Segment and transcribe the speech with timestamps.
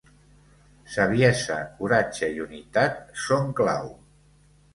[0.93, 3.95] Saviesa, coratge i unitat són clau.